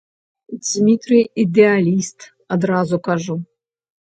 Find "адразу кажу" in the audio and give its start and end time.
2.59-3.39